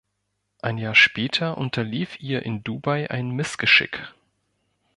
[0.63, 4.11] Ein Jahr später unterlief ihr in Dubai ein Missgeschick.